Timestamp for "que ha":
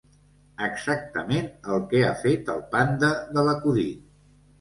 1.91-2.13